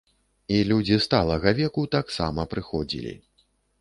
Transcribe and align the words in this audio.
І 0.55 0.61
людзі 0.69 0.95
сталага 1.05 1.53
веку 1.59 1.83
таксама 1.97 2.47
прыходзілі. 2.55 3.13